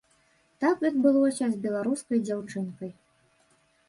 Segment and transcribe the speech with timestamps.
[0.63, 2.91] Так адбылося з беларускай дзяўчынкай.